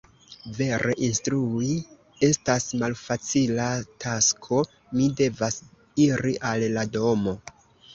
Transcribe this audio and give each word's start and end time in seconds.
Vere, 0.59 0.95
instrui 1.07 1.75
estas 2.29 2.67
malfacila 2.85 3.69
tasko. 4.07 4.67
Mi 4.99 5.15
devas 5.25 5.63
iri 6.11 6.39
al 6.55 6.71
la 6.77 6.93
domo. 7.01 7.43